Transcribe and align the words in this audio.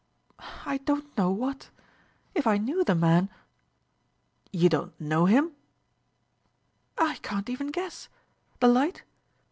"I 0.65 0.77
don't 0.79 1.15
know 1.15 1.29
what. 1.29 1.69
If 2.33 2.47
I 2.47 2.57
knew 2.57 2.83
the 2.83 2.95
man" 2.95 3.29
"You 4.51 4.67
don't 4.67 4.99
know 4.99 5.27
him?" 5.27 5.51
"I 6.97 7.17
can't 7.21 7.51
even 7.51 7.67
guess. 7.67 8.09
The 8.61 8.67
light 8.67 9.03